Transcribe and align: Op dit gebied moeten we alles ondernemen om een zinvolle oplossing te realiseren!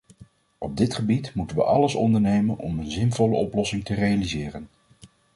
Op 0.57 0.77
dit 0.77 0.95
gebied 0.95 1.33
moeten 1.35 1.55
we 1.57 1.63
alles 1.63 1.95
ondernemen 1.95 2.57
om 2.57 2.79
een 2.79 2.91
zinvolle 2.91 3.35
oplossing 3.35 3.83
te 3.85 3.93
realiseren! 3.93 4.69